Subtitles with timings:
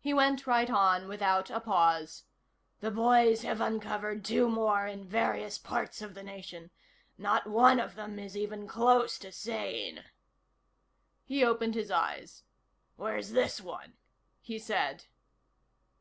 [0.00, 2.24] He went right on without a pause:
[2.80, 6.72] "The boys have uncovered two more in various parts of the nation.
[7.18, 10.06] Not one of them is even close to sane."
[11.22, 12.42] He opened his eyes.
[12.96, 13.92] "Where's this one?"
[14.40, 15.04] he said.